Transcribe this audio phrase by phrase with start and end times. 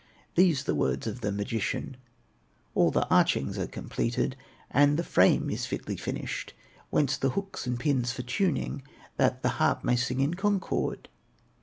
[0.33, 1.95] These the words of the magician:
[2.73, 4.35] "All the archings are completed,
[4.71, 6.55] And the frame is fitly finished;
[6.89, 8.81] Whence the hooks and pins for tuning,
[9.17, 11.07] That the harp may sing in concord?"